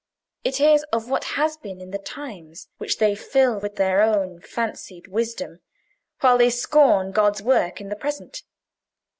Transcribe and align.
It 0.43 0.59
is 0.59 0.81
of 0.91 1.11
what 1.11 1.23
has 1.37 1.57
been 1.57 1.79
in 1.79 1.91
the 1.91 1.99
times 1.99 2.69
which 2.79 2.97
they 2.97 3.13
fill 3.13 3.59
with 3.59 3.75
their 3.75 4.01
own 4.01 4.41
fancied 4.41 5.07
wisdom, 5.07 5.59
while 6.21 6.39
they 6.39 6.49
scorn 6.49 7.11
God's 7.11 7.43
work 7.43 7.79
in 7.79 7.89
the 7.89 7.95
present. 7.95 8.41